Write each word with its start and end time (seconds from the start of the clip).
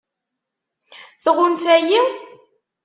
Tɣunfa-yi? 1.23 1.99